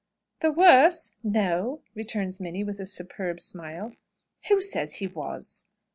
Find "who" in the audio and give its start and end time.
4.49-4.59